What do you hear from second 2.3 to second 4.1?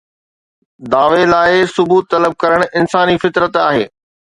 ڪرڻ انساني فطرت آهي.